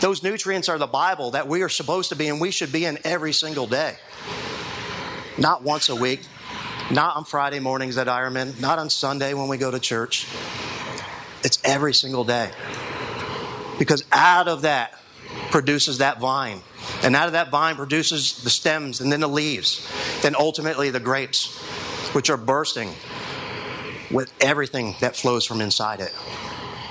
Those 0.00 0.22
nutrients 0.22 0.68
are 0.68 0.78
the 0.78 0.86
Bible 0.86 1.30
that 1.30 1.48
we 1.48 1.62
are 1.62 1.70
supposed 1.70 2.10
to 2.10 2.16
be 2.16 2.28
and 2.28 2.38
we 2.38 2.50
should 2.50 2.70
be 2.70 2.84
in 2.84 2.98
every 3.04 3.32
single 3.32 3.66
day. 3.66 3.96
Not 5.38 5.62
once 5.62 5.88
a 5.88 5.96
week, 5.96 6.20
not 6.90 7.16
on 7.16 7.24
Friday 7.24 7.58
mornings 7.58 7.96
at 7.96 8.06
Ironman, 8.06 8.60
not 8.60 8.78
on 8.78 8.90
Sunday 8.90 9.34
when 9.34 9.48
we 9.48 9.56
go 9.56 9.70
to 9.70 9.78
church. 9.78 10.26
It's 11.42 11.58
every 11.64 11.94
single 11.94 12.24
day. 12.24 12.50
Because 13.78 14.04
out 14.12 14.48
of 14.48 14.62
that 14.62 14.98
produces 15.50 15.98
that 15.98 16.20
vine. 16.20 16.60
And 17.02 17.16
out 17.16 17.26
of 17.26 17.32
that 17.32 17.50
vine 17.50 17.76
produces 17.76 18.42
the 18.42 18.50
stems 18.50 19.00
and 19.00 19.10
then 19.10 19.20
the 19.20 19.28
leaves. 19.28 19.88
Then 20.22 20.34
ultimately 20.38 20.90
the 20.90 21.00
grapes, 21.00 21.58
which 22.14 22.28
are 22.30 22.36
bursting 22.36 22.90
with 24.10 24.32
everything 24.40 24.94
that 25.00 25.16
flows 25.16 25.46
from 25.46 25.60
inside 25.60 26.00
it. 26.00 26.12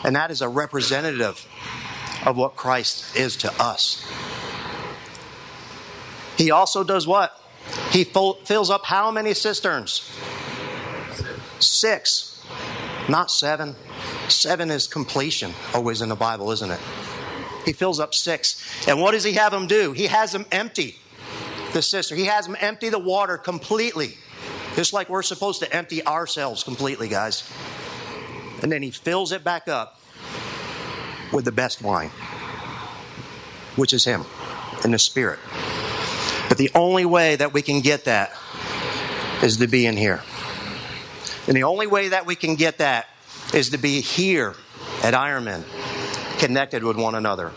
And 0.04 0.16
that 0.16 0.32
is 0.32 0.42
a 0.42 0.50
representative 0.50 1.46
of 2.26 2.38
what 2.38 2.56
Christ 2.56 3.16
is 3.16 3.38
to 3.38 3.54
us. 3.62 4.06
He 6.38 6.50
also 6.50 6.84
does 6.84 7.06
what? 7.06 7.38
He 7.91 8.03
fills 8.03 8.70
up 8.70 8.86
how 8.86 9.12
many 9.12 9.34
cisterns? 9.34 10.10
Six, 11.60 12.44
not 13.08 13.32
seven. 13.32 13.75
Seven 14.27 14.72
is 14.72 14.88
completion, 14.88 15.53
always 15.74 16.01
in 16.01 16.10
the 16.10 16.15
Bible, 16.15 16.51
isn't 16.51 16.72
it? 16.72 16.80
He 17.65 17.74
fills 17.74 18.00
up 18.00 18.13
six. 18.13 18.88
And 18.88 19.01
what 19.01 19.12
does 19.12 19.24
he 19.24 19.34
have 19.34 19.51
them 19.51 19.68
do? 19.68 19.91
He 19.91 20.08
has 20.08 20.32
them 20.32 20.46
empty 20.51 20.98
the 21.74 21.82
cistern. 21.82 22.18
He 22.18 22.25
has 22.25 22.46
them 22.46 22.58
empty 22.60 22.89
the 22.89 23.00
water 23.00 23.38
completely. 23.38 24.18
Just 24.75 24.94
like 24.94 25.10
we're 25.10 25.22
supposed 25.22 25.62
to 25.62 25.74
empty 25.74 26.06
ourselves 26.06 26.63
completely, 26.63 27.08
guys. 27.08 27.50
And 28.62 28.72
then 28.72 28.82
he 28.82 28.91
fills 28.91 29.32
it 29.32 29.44
back 29.44 29.68
up 29.68 30.00
with 31.34 31.46
the 31.46 31.51
best 31.51 31.82
wine, 31.82 32.10
which 33.75 33.94
is 33.94 34.06
him 34.06 34.25
and 34.84 34.94
the 34.94 35.00
Spirit. 35.00 35.39
But 36.51 36.58
the 36.58 36.72
only 36.75 37.05
way 37.05 37.38
that 37.38 37.53
we 37.53 37.62
can 37.62 37.79
get 37.79 38.03
that 38.03 38.34
is 39.41 39.55
to 39.60 39.67
be 39.67 39.86
in 39.86 39.96
here. 39.96 40.22
And 41.48 41.55
the 41.55 41.63
only 41.63 41.88
way 41.88 42.10
that 42.10 42.25
we 42.25 42.36
can 42.36 42.55
get 42.55 42.79
that 42.79 43.08
is 43.53 43.70
to 43.70 43.77
be 43.77 44.01
here 44.01 44.55
at 45.01 45.13
Ironman, 45.13 45.63
connected 46.39 46.84
with 46.84 46.98
one 46.98 47.15
another. 47.15 47.53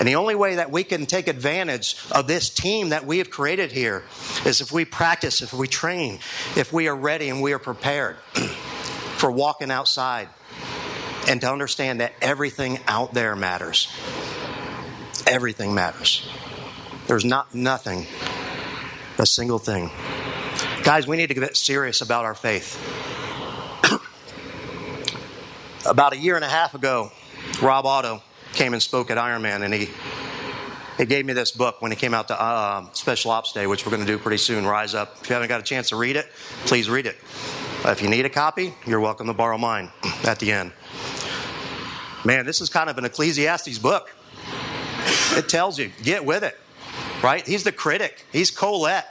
And 0.00 0.08
the 0.08 0.16
only 0.16 0.34
way 0.34 0.56
that 0.56 0.72
we 0.72 0.82
can 0.82 1.06
take 1.06 1.28
advantage 1.28 1.96
of 2.10 2.26
this 2.26 2.50
team 2.50 2.88
that 2.88 3.06
we 3.06 3.18
have 3.18 3.30
created 3.30 3.70
here 3.70 4.02
is 4.44 4.60
if 4.60 4.72
we 4.72 4.84
practice, 4.84 5.40
if 5.40 5.52
we 5.52 5.68
train, 5.68 6.18
if 6.56 6.72
we 6.72 6.88
are 6.88 6.96
ready 6.96 7.28
and 7.28 7.40
we 7.40 7.52
are 7.52 7.60
prepared 7.60 8.16
for 9.16 9.30
walking 9.30 9.70
outside 9.70 10.28
and 11.28 11.40
to 11.40 11.48
understand 11.48 12.00
that 12.00 12.12
everything 12.20 12.80
out 12.88 13.14
there 13.14 13.36
matters. 13.36 13.86
Everything 15.24 15.72
matters. 15.72 16.28
There's 17.06 17.24
not 17.24 17.54
nothing, 17.54 18.06
a 19.18 19.26
single 19.26 19.58
thing. 19.58 19.90
Guys, 20.82 21.06
we 21.06 21.16
need 21.16 21.28
to 21.28 21.34
get 21.34 21.56
serious 21.56 22.00
about 22.00 22.24
our 22.24 22.34
faith. 22.34 22.80
about 25.86 26.14
a 26.14 26.16
year 26.16 26.36
and 26.36 26.44
a 26.44 26.48
half 26.48 26.74
ago, 26.74 27.10
Rob 27.60 27.84
Otto 27.84 28.22
came 28.54 28.72
and 28.72 28.82
spoke 28.82 29.10
at 29.10 29.18
Ironman, 29.18 29.62
and 29.62 29.74
he 29.74 29.90
he 30.96 31.06
gave 31.06 31.26
me 31.26 31.32
this 31.32 31.50
book 31.50 31.82
when 31.82 31.90
he 31.90 31.96
came 31.96 32.14
out 32.14 32.28
to 32.28 32.40
uh, 32.40 32.86
Special 32.92 33.32
Ops 33.32 33.52
Day, 33.52 33.66
which 33.66 33.84
we're 33.84 33.90
going 33.90 34.06
to 34.06 34.10
do 34.10 34.16
pretty 34.16 34.36
soon. 34.36 34.64
Rise 34.64 34.94
Up. 34.94 35.16
If 35.20 35.28
you 35.28 35.34
haven't 35.34 35.48
got 35.48 35.60
a 35.60 35.64
chance 35.64 35.88
to 35.88 35.96
read 35.96 36.16
it, 36.16 36.26
please 36.66 36.88
read 36.88 37.06
it. 37.06 37.16
Uh, 37.84 37.90
if 37.90 38.00
you 38.00 38.08
need 38.08 38.24
a 38.24 38.30
copy, 38.30 38.74
you're 38.86 39.00
welcome 39.00 39.26
to 39.26 39.34
borrow 39.34 39.58
mine 39.58 39.90
at 40.24 40.38
the 40.38 40.52
end. 40.52 40.72
Man, 42.24 42.46
this 42.46 42.60
is 42.60 42.70
kind 42.70 42.88
of 42.88 42.96
an 42.96 43.04
Ecclesiastes 43.04 43.78
book. 43.78 44.14
It 45.32 45.48
tells 45.48 45.78
you, 45.78 45.90
get 46.02 46.24
with 46.24 46.44
it, 46.44 46.56
right? 47.24 47.46
He's 47.46 47.64
the 47.64 47.72
critic. 47.72 48.26
He's 48.30 48.54
Qoheleth. 48.54 49.04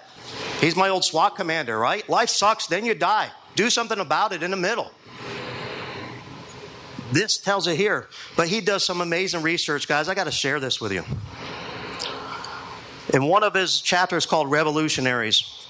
He's 0.62 0.76
my 0.76 0.90
old 0.90 1.04
SWAT 1.04 1.36
commander, 1.36 1.78
right? 1.78 2.08
Life 2.08 2.30
sucks, 2.30 2.68
then 2.68 2.86
you 2.86 2.94
die. 2.94 3.32
Do 3.56 3.72
something 3.72 4.00
about 4.00 4.32
it 4.32 4.44
in 4.44 4.52
the 4.52 4.58
middle. 4.58 4.92
This 7.12 7.38
tells 7.38 7.68
it 7.68 7.76
here. 7.76 8.08
But 8.38 8.48
he 8.48 8.62
does 8.62 8.86
some 8.86 9.02
amazing 9.02 9.42
research, 9.42 9.88
guys. 9.88 10.10
I 10.10 10.14
got 10.14 10.26
to 10.26 10.32
share 10.32 10.60
this 10.60 10.80
with 10.80 10.92
you. 10.92 11.04
In 13.14 13.26
one 13.26 13.44
of 13.44 13.54
his 13.56 13.82
chapters 13.82 14.26
called 14.26 14.50
Revolutionaries, 14.50 15.68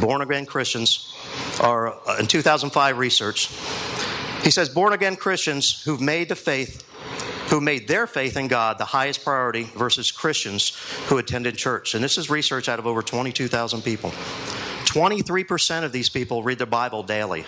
Born 0.00 0.20
Again 0.20 0.46
Christians, 0.46 1.14
or 1.62 1.94
uh, 2.08 2.18
in 2.18 2.26
2005 2.26 2.98
research, 2.98 3.48
he 4.42 4.50
says 4.50 4.68
born 4.68 4.92
again 4.92 5.14
Christians 5.14 5.82
who've 5.84 6.00
made 6.00 6.28
the 6.28 6.34
faith, 6.34 6.84
who 7.52 7.60
made 7.60 7.86
their 7.86 8.06
faith 8.06 8.38
in 8.38 8.48
God 8.48 8.78
the 8.78 8.86
highest 8.86 9.22
priority 9.22 9.64
versus 9.76 10.10
Christians 10.10 10.74
who 11.08 11.18
attended 11.18 11.54
church. 11.54 11.94
And 11.94 12.02
this 12.02 12.16
is 12.16 12.30
research 12.30 12.66
out 12.66 12.78
of 12.78 12.86
over 12.86 13.02
22,000 13.02 13.82
people. 13.82 14.08
23% 14.86 15.84
of 15.84 15.92
these 15.92 16.08
people 16.08 16.42
read 16.42 16.58
the 16.58 16.64
Bible 16.64 17.02
daily. 17.02 17.44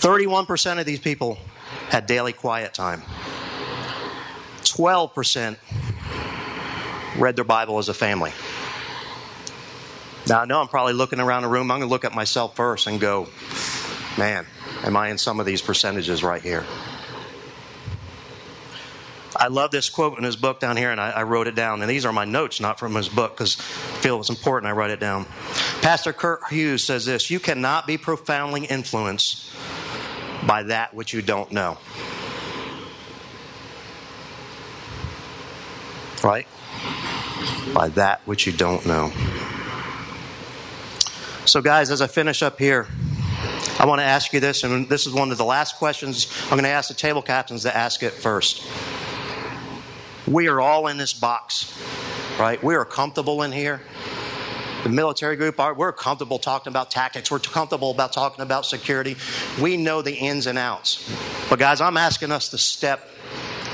31% 0.00 0.80
of 0.80 0.84
these 0.84 1.00
people 1.00 1.38
had 1.88 2.04
daily 2.04 2.34
quiet 2.34 2.74
time. 2.74 3.00
12% 4.64 5.56
read 7.16 7.36
their 7.36 7.44
Bible 7.46 7.78
as 7.78 7.88
a 7.88 7.94
family. 7.94 8.32
Now, 10.28 10.42
I 10.42 10.44
know 10.44 10.60
I'm 10.60 10.68
probably 10.68 10.92
looking 10.92 11.20
around 11.20 11.44
the 11.44 11.48
room. 11.48 11.70
I'm 11.70 11.78
going 11.78 11.88
to 11.88 11.90
look 11.90 12.04
at 12.04 12.14
myself 12.14 12.54
first 12.54 12.86
and 12.86 13.00
go, 13.00 13.28
man, 14.18 14.44
am 14.82 14.94
I 14.94 15.08
in 15.08 15.16
some 15.16 15.40
of 15.40 15.46
these 15.46 15.62
percentages 15.62 16.22
right 16.22 16.42
here? 16.42 16.66
I 19.44 19.48
love 19.48 19.70
this 19.70 19.90
quote 19.90 20.16
in 20.16 20.24
his 20.24 20.36
book 20.36 20.58
down 20.58 20.78
here, 20.78 20.90
and 20.90 20.98
I, 20.98 21.10
I 21.10 21.22
wrote 21.24 21.48
it 21.48 21.54
down. 21.54 21.82
And 21.82 21.90
these 21.90 22.06
are 22.06 22.14
my 22.14 22.24
notes, 22.24 22.60
not 22.60 22.78
from 22.78 22.94
his 22.94 23.10
book, 23.10 23.32
because 23.32 23.58
I 23.58 24.00
feel 24.00 24.18
it's 24.18 24.30
important 24.30 24.70
I 24.70 24.72
write 24.72 24.90
it 24.90 25.00
down. 25.00 25.26
Pastor 25.82 26.14
Kurt 26.14 26.48
Hughes 26.48 26.82
says 26.82 27.04
this 27.04 27.30
You 27.30 27.38
cannot 27.38 27.86
be 27.86 27.98
profoundly 27.98 28.64
influenced 28.64 29.54
by 30.46 30.62
that 30.62 30.94
which 30.94 31.12
you 31.12 31.20
don't 31.20 31.52
know. 31.52 31.76
Right? 36.22 36.46
By 37.74 37.90
that 37.90 38.22
which 38.24 38.46
you 38.46 38.52
don't 38.54 38.86
know. 38.86 39.12
So, 41.44 41.60
guys, 41.60 41.90
as 41.90 42.00
I 42.00 42.06
finish 42.06 42.42
up 42.42 42.58
here, 42.58 42.86
I 43.78 43.84
want 43.84 44.00
to 44.00 44.06
ask 44.06 44.32
you 44.32 44.40
this, 44.40 44.64
and 44.64 44.88
this 44.88 45.06
is 45.06 45.12
one 45.12 45.30
of 45.32 45.36
the 45.36 45.44
last 45.44 45.76
questions 45.76 46.32
I'm 46.44 46.52
going 46.52 46.62
to 46.62 46.70
ask 46.70 46.88
the 46.88 46.94
table 46.94 47.20
captains 47.20 47.64
to 47.64 47.76
ask 47.76 48.02
it 48.02 48.14
first. 48.14 48.66
We 50.26 50.48
are 50.48 50.60
all 50.60 50.86
in 50.86 50.96
this 50.96 51.12
box, 51.12 51.78
right? 52.38 52.62
We 52.62 52.74
are 52.74 52.84
comfortable 52.84 53.42
in 53.42 53.52
here. 53.52 53.80
The 54.82 54.88
military 54.88 55.36
group, 55.36 55.58
we're 55.58 55.92
comfortable 55.92 56.38
talking 56.38 56.70
about 56.70 56.90
tactics. 56.90 57.30
We're 57.30 57.38
comfortable 57.38 57.90
about 57.90 58.12
talking 58.12 58.42
about 58.42 58.66
security. 58.66 59.16
We 59.60 59.76
know 59.76 60.02
the 60.02 60.14
ins 60.14 60.46
and 60.46 60.58
outs. 60.58 61.10
But, 61.48 61.58
guys, 61.58 61.80
I'm 61.80 61.96
asking 61.96 62.32
us 62.32 62.50
to 62.50 62.58
step 62.58 63.08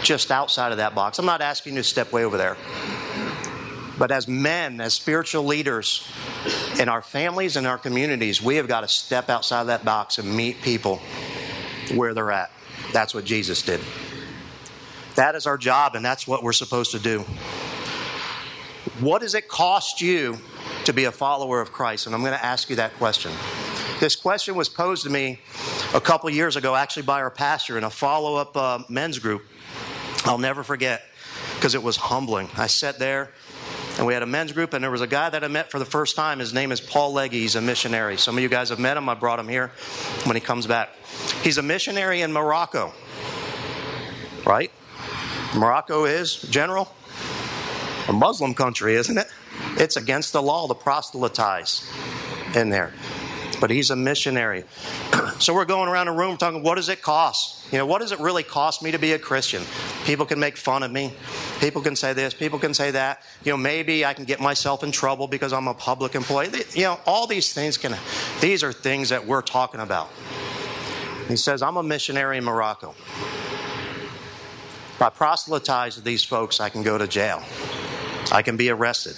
just 0.02 0.30
outside 0.30 0.72
of 0.72 0.78
that 0.78 0.94
box. 0.94 1.18
I'm 1.18 1.26
not 1.26 1.40
asking 1.40 1.74
you 1.74 1.80
to 1.80 1.88
step 1.88 2.12
way 2.12 2.24
over 2.24 2.36
there. 2.36 2.56
But 3.98 4.10
as 4.10 4.26
men, 4.26 4.80
as 4.80 4.94
spiritual 4.94 5.44
leaders 5.44 6.08
in 6.78 6.88
our 6.88 7.02
families 7.02 7.56
and 7.56 7.66
our 7.66 7.76
communities, 7.76 8.40
we 8.42 8.56
have 8.56 8.66
got 8.66 8.80
to 8.80 8.88
step 8.88 9.28
outside 9.28 9.64
that 9.64 9.84
box 9.84 10.18
and 10.18 10.34
meet 10.34 10.62
people 10.62 11.00
where 11.94 12.14
they're 12.14 12.32
at. 12.32 12.50
That's 12.92 13.14
what 13.14 13.24
Jesus 13.24 13.62
did. 13.62 13.80
That 15.20 15.34
is 15.34 15.46
our 15.46 15.58
job, 15.58 15.96
and 15.96 16.02
that's 16.02 16.26
what 16.26 16.42
we're 16.42 16.54
supposed 16.54 16.92
to 16.92 16.98
do. 16.98 17.18
What 19.00 19.20
does 19.20 19.34
it 19.34 19.48
cost 19.48 20.00
you 20.00 20.38
to 20.86 20.94
be 20.94 21.04
a 21.04 21.12
follower 21.12 21.60
of 21.60 21.72
Christ? 21.72 22.06
And 22.06 22.14
I'm 22.14 22.22
going 22.22 22.32
to 22.32 22.42
ask 22.42 22.70
you 22.70 22.76
that 22.76 22.94
question. 22.94 23.30
This 24.00 24.16
question 24.16 24.54
was 24.54 24.70
posed 24.70 25.02
to 25.02 25.10
me 25.10 25.38
a 25.92 26.00
couple 26.00 26.30
years 26.30 26.56
ago, 26.56 26.74
actually 26.74 27.02
by 27.02 27.20
our 27.20 27.30
pastor 27.30 27.76
in 27.76 27.84
a 27.84 27.90
follow 27.90 28.36
up 28.36 28.56
uh, 28.56 28.78
men's 28.88 29.18
group. 29.18 29.42
I'll 30.24 30.38
never 30.38 30.62
forget 30.62 31.02
because 31.56 31.74
it 31.74 31.82
was 31.82 31.98
humbling. 31.98 32.48
I 32.56 32.66
sat 32.66 32.98
there 32.98 33.30
and 33.98 34.06
we 34.06 34.14
had 34.14 34.22
a 34.22 34.26
men's 34.26 34.52
group, 34.52 34.72
and 34.72 34.82
there 34.82 34.90
was 34.90 35.02
a 35.02 35.06
guy 35.06 35.28
that 35.28 35.44
I 35.44 35.48
met 35.48 35.70
for 35.70 35.78
the 35.78 35.84
first 35.84 36.16
time. 36.16 36.38
His 36.38 36.54
name 36.54 36.72
is 36.72 36.80
Paul 36.80 37.12
Legge. 37.12 37.32
He's 37.32 37.56
a 37.56 37.60
missionary. 37.60 38.16
Some 38.16 38.38
of 38.38 38.42
you 38.42 38.48
guys 38.48 38.70
have 38.70 38.78
met 38.78 38.96
him. 38.96 39.06
I 39.06 39.12
brought 39.12 39.38
him 39.38 39.48
here 39.48 39.70
when 40.24 40.34
he 40.34 40.40
comes 40.40 40.66
back. 40.66 40.88
He's 41.42 41.58
a 41.58 41.62
missionary 41.62 42.22
in 42.22 42.32
Morocco, 42.32 42.94
right? 44.46 44.70
Morocco 45.54 46.04
is, 46.04 46.36
General, 46.42 46.92
a 48.08 48.12
Muslim 48.12 48.54
country, 48.54 48.94
isn't 48.94 49.18
it? 49.18 49.26
It's 49.76 49.96
against 49.96 50.32
the 50.32 50.40
law 50.40 50.68
to 50.68 50.74
proselytize 50.74 51.90
in 52.54 52.70
there. 52.70 52.92
But 53.60 53.70
he's 53.70 53.90
a 53.90 53.96
missionary. 53.96 54.64
so 55.38 55.52
we're 55.52 55.64
going 55.66 55.88
around 55.88 56.06
the 56.06 56.12
room 56.12 56.36
talking, 56.36 56.62
what 56.62 56.76
does 56.76 56.88
it 56.88 57.02
cost? 57.02 57.70
You 57.72 57.78
know, 57.78 57.86
what 57.86 58.00
does 58.00 58.10
it 58.10 58.20
really 58.20 58.42
cost 58.42 58.82
me 58.82 58.90
to 58.92 58.98
be 58.98 59.12
a 59.12 59.18
Christian? 59.18 59.62
People 60.04 60.24
can 60.24 60.40
make 60.40 60.56
fun 60.56 60.82
of 60.82 60.90
me. 60.90 61.12
People 61.58 61.82
can 61.82 61.94
say 61.94 62.12
this. 62.12 62.32
People 62.32 62.58
can 62.58 62.72
say 62.72 62.92
that. 62.92 63.22
You 63.44 63.52
know, 63.52 63.58
maybe 63.58 64.04
I 64.04 64.14
can 64.14 64.24
get 64.24 64.40
myself 64.40 64.82
in 64.82 64.92
trouble 64.92 65.28
because 65.28 65.52
I'm 65.52 65.68
a 65.68 65.74
public 65.74 66.14
employee. 66.14 66.48
You 66.72 66.84
know, 66.84 67.00
all 67.06 67.26
these 67.26 67.52
things 67.52 67.76
can, 67.76 67.94
these 68.40 68.64
are 68.64 68.72
things 68.72 69.10
that 69.10 69.26
we're 69.26 69.42
talking 69.42 69.80
about. 69.80 70.08
He 71.28 71.36
says, 71.36 71.60
I'm 71.60 71.76
a 71.76 71.82
missionary 71.82 72.38
in 72.38 72.44
Morocco. 72.44 72.94
If 75.00 75.04
I 75.04 75.08
proselytize 75.08 75.96
these 76.02 76.24
folks, 76.24 76.60
I 76.60 76.68
can 76.68 76.82
go 76.82 76.98
to 76.98 77.06
jail. 77.08 77.42
I 78.30 78.42
can 78.42 78.58
be 78.58 78.68
arrested. 78.68 79.16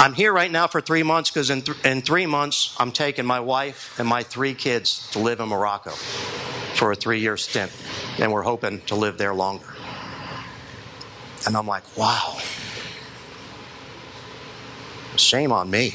I'm 0.00 0.14
here 0.14 0.32
right 0.32 0.50
now 0.50 0.66
for 0.66 0.80
three 0.80 1.04
months 1.04 1.30
because 1.30 1.48
in, 1.48 1.62
th- 1.62 1.78
in 1.84 2.02
three 2.02 2.26
months, 2.26 2.74
I'm 2.80 2.90
taking 2.90 3.24
my 3.24 3.38
wife 3.38 3.96
and 4.00 4.08
my 4.08 4.24
three 4.24 4.54
kids 4.54 5.08
to 5.12 5.20
live 5.20 5.38
in 5.38 5.48
Morocco 5.48 5.90
for 6.74 6.90
a 6.90 6.96
three 6.96 7.20
year 7.20 7.36
stint. 7.36 7.70
And 8.18 8.32
we're 8.32 8.42
hoping 8.42 8.80
to 8.86 8.96
live 8.96 9.16
there 9.16 9.32
longer. 9.32 9.72
And 11.46 11.56
I'm 11.56 11.68
like, 11.68 11.84
wow. 11.96 12.36
Shame 15.14 15.52
on 15.52 15.70
me. 15.70 15.94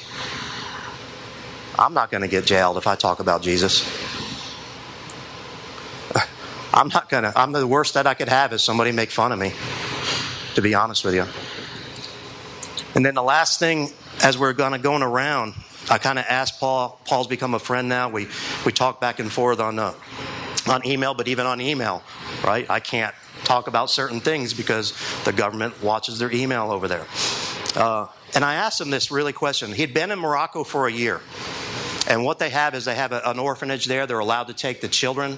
I'm 1.77 1.93
not 1.93 2.11
going 2.11 2.21
to 2.21 2.29
get 2.29 2.45
jailed 2.45 2.77
if 2.77 2.87
I 2.87 2.95
talk 2.95 3.19
about 3.19 3.41
Jesus. 3.41 4.04
I'm 6.75 6.89
not 6.89 7.07
going 7.07 7.23
to, 7.23 7.31
I'm 7.39 7.53
the 7.53 7.65
worst 7.65 7.93
that 7.93 8.05
I 8.05 8.15
could 8.15 8.27
have 8.27 8.51
is 8.51 8.61
somebody 8.61 8.91
make 8.91 9.09
fun 9.09 9.31
of 9.31 9.39
me, 9.39 9.53
to 10.55 10.61
be 10.61 10.75
honest 10.75 11.05
with 11.05 11.15
you. 11.15 11.25
And 12.95 13.05
then 13.05 13.15
the 13.15 13.23
last 13.23 13.59
thing, 13.59 13.91
as 14.21 14.37
we're 14.37 14.51
to 14.51 14.77
going 14.77 15.01
around, 15.01 15.53
I 15.89 15.99
kind 15.99 16.19
of 16.19 16.25
asked 16.27 16.59
Paul. 16.59 16.99
Paul's 17.05 17.27
become 17.27 17.53
a 17.53 17.59
friend 17.59 17.87
now. 17.87 18.09
We 18.09 18.27
we 18.65 18.73
talk 18.73 18.99
back 18.99 19.19
and 19.19 19.31
forth 19.31 19.59
on 19.61 19.79
uh, 19.79 19.93
on 20.67 20.85
email, 20.85 21.13
but 21.13 21.29
even 21.29 21.45
on 21.45 21.61
email, 21.61 22.03
right? 22.43 22.69
I 22.69 22.81
can't 22.81 23.15
talk 23.45 23.67
about 23.67 23.89
certain 23.89 24.19
things 24.19 24.53
because 24.53 24.93
the 25.23 25.31
government 25.31 25.81
watches 25.81 26.19
their 26.19 26.31
email 26.31 26.71
over 26.71 26.87
there. 26.87 27.05
Uh, 27.75 28.07
and 28.33 28.43
I 28.43 28.55
asked 28.55 28.81
him 28.81 28.89
this 28.89 29.11
really 29.11 29.33
question. 29.33 29.71
He'd 29.71 29.93
been 29.93 30.11
in 30.11 30.19
Morocco 30.19 30.63
for 30.65 30.87
a 30.87 30.91
year. 30.91 31.21
And 32.07 32.23
what 32.23 32.37
they 32.39 32.49
have 32.49 32.75
is 32.75 32.85
they 32.85 32.95
have 32.95 33.11
a, 33.11 33.21
an 33.29 33.39
orphanage 33.39 33.85
there. 33.85 34.05
They're 34.07 34.19
allowed 34.19 34.47
to 34.47 34.53
take 34.53 34.81
the 34.81 34.87
children 34.87 35.37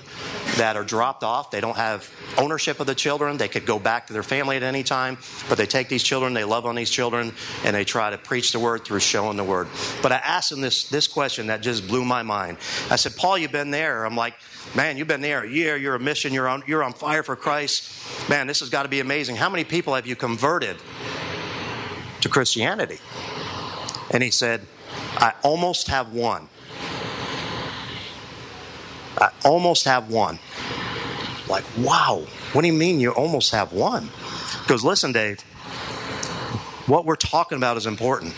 that 0.57 0.75
are 0.75 0.83
dropped 0.83 1.23
off. 1.23 1.51
They 1.51 1.61
don't 1.61 1.77
have 1.77 2.09
ownership 2.37 2.79
of 2.79 2.87
the 2.87 2.95
children. 2.95 3.37
They 3.37 3.47
could 3.47 3.65
go 3.65 3.79
back 3.79 4.07
to 4.07 4.13
their 4.13 4.23
family 4.23 4.57
at 4.57 4.63
any 4.63 4.83
time, 4.83 5.17
but 5.49 5.57
they 5.57 5.65
take 5.65 5.89
these 5.89 6.03
children, 6.03 6.33
they 6.33 6.43
love 6.43 6.65
on 6.65 6.75
these 6.75 6.89
children, 6.89 7.33
and 7.63 7.75
they 7.75 7.83
try 7.83 8.09
to 8.09 8.17
preach 8.17 8.51
the 8.51 8.59
word 8.59 8.85
through 8.85 8.99
showing 8.99 9.37
the 9.37 9.43
word. 9.43 9.67
But 10.01 10.11
I 10.11 10.17
asked 10.17 10.51
him 10.51 10.61
this, 10.61 10.89
this 10.89 11.07
question 11.07 11.47
that 11.47 11.61
just 11.61 11.87
blew 11.87 12.03
my 12.03 12.23
mind. 12.23 12.57
I 12.89 12.95
said, 12.95 13.15
Paul, 13.15 13.37
you've 13.37 13.51
been 13.51 13.71
there. 13.71 14.05
I'm 14.05 14.15
like, 14.15 14.33
man, 14.75 14.97
you've 14.97 15.07
been 15.07 15.21
there 15.21 15.43
a 15.43 15.49
year, 15.49 15.77
you're 15.77 15.95
a 15.95 15.99
mission, 15.99 16.33
you're 16.33 16.47
on, 16.47 16.63
you're 16.67 16.83
on 16.83 16.93
fire 16.93 17.23
for 17.23 17.35
Christ. 17.35 18.29
Man, 18.29 18.47
this 18.47 18.59
has 18.59 18.69
got 18.69 18.83
to 18.83 18.89
be 18.89 18.99
amazing. 18.99 19.35
How 19.35 19.49
many 19.49 19.63
people 19.63 19.95
have 19.95 20.07
you 20.07 20.15
converted 20.15 20.77
to 22.21 22.29
Christianity? 22.29 22.99
And 24.11 24.23
he 24.23 24.31
said, 24.31 24.61
I 25.17 25.33
almost 25.43 25.87
have 25.87 26.13
one. 26.13 26.49
I 29.17 29.31
almost 29.43 29.85
have 29.85 30.09
one. 30.09 30.39
Like, 31.47 31.63
wow, 31.77 32.25
what 32.53 32.61
do 32.61 32.67
you 32.67 32.73
mean 32.73 32.99
you 32.99 33.11
almost 33.11 33.51
have 33.51 33.71
one? 33.73 34.09
Because 34.61 34.83
listen, 34.83 35.11
Dave, 35.11 35.41
what 36.87 37.05
we're 37.05 37.15
talking 37.15 37.57
about 37.57 37.77
is 37.77 37.85
important. 37.85 38.33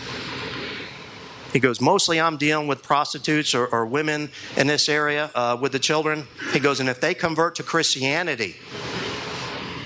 He 1.51 1.59
goes, 1.59 1.81
mostly 1.81 2.21
I'm 2.21 2.37
dealing 2.37 2.67
with 2.67 2.83
prostitutes 2.83 3.55
or, 3.55 3.65
or 3.65 3.85
women 3.85 4.29
in 4.55 4.67
this 4.67 4.87
area 4.87 5.31
uh, 5.33 5.57
with 5.59 5.71
the 5.71 5.79
children. 5.79 6.27
He 6.53 6.59
goes, 6.59 6.79
and 6.79 6.87
if 6.87 7.01
they 7.01 7.15
convert 7.15 7.55
to 7.55 7.63
Christianity, 7.63 8.55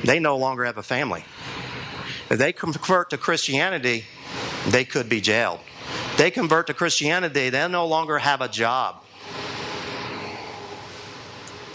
they 0.03 0.19
no 0.19 0.37
longer 0.37 0.65
have 0.65 0.77
a 0.77 0.83
family. 0.83 1.23
If 2.29 2.37
they 2.37 2.51
convert 2.51 3.09
to 3.11 3.17
Christianity, 3.17 4.03
they 4.67 4.83
could 4.83 5.07
be 5.07 5.21
jailed. 5.21 5.59
They 6.17 6.31
convert 6.31 6.67
to 6.67 6.73
Christianity, 6.73 7.49
they 7.49 7.67
no 7.67 7.87
longer 7.87 8.17
have 8.17 8.41
a 8.41 8.49
job. 8.49 9.03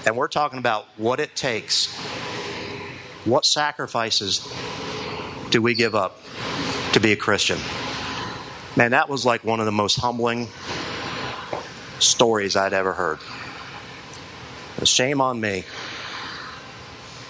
And 0.07 0.17
we're 0.17 0.29
talking 0.29 0.59
about 0.59 0.87
what 0.97 1.21
it 1.21 1.35
takes. 1.37 1.95
What 3.25 3.45
sacrifices 3.45 4.47
do 5.51 5.61
we 5.61 5.75
give 5.75 5.95
up 5.95 6.21
to 6.93 7.01
be 7.01 7.13
a 7.13 7.17
Christian? 7.17 7.59
Man, 8.77 8.93
that 8.93 9.09
was 9.09 9.27
like 9.27 9.45
one 9.45 9.61
of 9.61 9.67
the 9.67 9.73
most 9.73 9.97
humbling 9.97 10.49
stories 11.99 12.57
I'd 12.57 12.73
ever 12.73 12.93
heard. 12.93 13.19
Shame 14.85 15.21
on 15.21 15.41
me. 15.41 15.65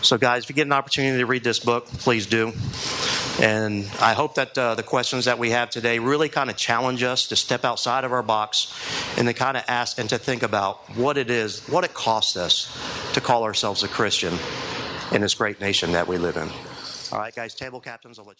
So, 0.02 0.18
guys, 0.18 0.44
if 0.44 0.50
you 0.50 0.54
get 0.54 0.66
an 0.66 0.72
opportunity 0.72 1.18
to 1.18 1.26
read 1.26 1.42
this 1.42 1.58
book, 1.58 1.87
please 1.87 2.26
do. 2.26 2.52
And 3.40 3.88
I 4.00 4.14
hope 4.14 4.35
that 4.35 4.59
uh, 4.59 4.75
the 4.75 4.83
questions 4.83 5.26
that 5.26 5.38
we 5.38 5.50
have 5.50 5.71
today 5.71 6.00
really 6.00 6.28
kind 6.28 6.50
of 6.50 6.57
challenge 6.57 7.04
us 7.04 7.28
to 7.28 7.37
step 7.37 7.64
outside 7.64 8.04
of 8.04 8.12
our 8.12 8.23
box 8.23 8.75
and 9.16 9.28
to 9.28 9.35
kind 9.35 9.57
of 9.57 9.64
ask 9.68 9.99
and 9.99 10.09
to 10.11 10.18
think 10.18 10.42
about 10.42 10.78
what 10.97 11.16
it 11.16 11.30
is, 11.30 11.66
what 11.68 11.85
it 11.85 11.95
costs 11.95 12.37
us 12.37 12.76
to 13.14 13.21
call 13.21 13.45
ourselves 13.45 13.85
a 13.85 13.88
Christian 13.88 14.35
in 15.12 15.21
this 15.21 15.35
great 15.35 15.61
nation 15.61 15.92
that 15.92 16.09
we 16.09 16.18
live 16.18 16.37
in. 16.37 16.49
All 17.12 17.18
right, 17.21 17.35
guys, 17.35 17.54
table 17.54 17.80
captains, 17.80 18.18
I'll 18.18 18.25
let 18.25 18.33
you. 18.33 18.37